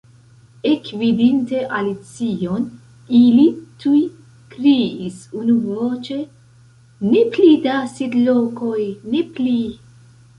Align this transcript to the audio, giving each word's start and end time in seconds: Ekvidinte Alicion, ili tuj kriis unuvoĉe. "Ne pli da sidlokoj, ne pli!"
Ekvidinte 0.67 1.57
Alicion, 1.79 2.63
ili 3.19 3.43
tuj 3.83 3.99
kriis 4.55 5.19
unuvoĉe. 5.41 6.17
"Ne 7.11 7.21
pli 7.37 7.51
da 7.67 7.75
sidlokoj, 7.93 8.79
ne 9.17 9.23
pli!" 9.37 9.55